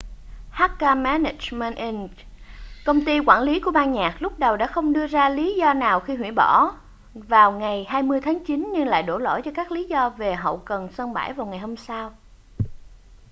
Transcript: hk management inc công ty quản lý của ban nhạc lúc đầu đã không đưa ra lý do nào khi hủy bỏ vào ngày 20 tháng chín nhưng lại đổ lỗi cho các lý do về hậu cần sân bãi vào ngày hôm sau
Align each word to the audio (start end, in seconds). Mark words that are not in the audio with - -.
hk 0.49 0.81
management 0.81 1.75
inc 1.75 2.09
công 2.85 3.05
ty 3.05 3.19
quản 3.25 3.41
lý 3.41 3.59
của 3.59 3.71
ban 3.71 3.91
nhạc 3.91 4.21
lúc 4.21 4.39
đầu 4.39 4.57
đã 4.57 4.67
không 4.67 4.93
đưa 4.93 5.07
ra 5.07 5.29
lý 5.29 5.55
do 5.55 5.73
nào 5.73 5.99
khi 5.99 6.15
hủy 6.15 6.31
bỏ 6.31 6.71
vào 7.13 7.51
ngày 7.51 7.85
20 7.89 8.19
tháng 8.21 8.45
chín 8.45 8.69
nhưng 8.73 8.87
lại 8.87 9.03
đổ 9.03 9.17
lỗi 9.17 9.41
cho 9.45 9.51
các 9.55 9.71
lý 9.71 9.83
do 9.85 10.09
về 10.09 10.35
hậu 10.35 10.57
cần 10.57 10.89
sân 10.97 11.13
bãi 11.13 11.33
vào 11.33 11.47
ngày 11.47 11.59
hôm 11.59 11.75
sau 11.77 12.11